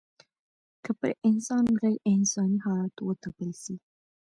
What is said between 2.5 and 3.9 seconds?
حالات وتپل سي